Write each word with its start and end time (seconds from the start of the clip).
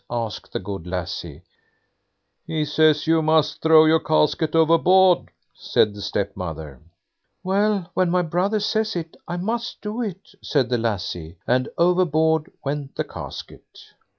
asked 0.09 0.51
the 0.51 0.57
good 0.59 0.87
lassie. 0.87 1.43
"He 2.47 2.65
says 2.65 3.05
you 3.05 3.21
must 3.21 3.61
throw 3.61 3.85
your 3.85 3.99
casket 3.99 4.55
overboard", 4.55 5.29
said 5.53 5.93
the 5.93 6.01
stepmother. 6.01 6.81
"Well, 7.43 7.91
when 7.93 8.09
my 8.09 8.23
brother 8.23 8.59
says 8.59 8.95
it, 8.95 9.15
I 9.27 9.37
must 9.37 9.79
do 9.79 10.01
it", 10.01 10.29
said 10.41 10.69
the 10.69 10.79
lassie, 10.79 11.37
and 11.45 11.69
overboard 11.77 12.51
went 12.65 12.95
the 12.95 13.03
casket. 13.03 13.93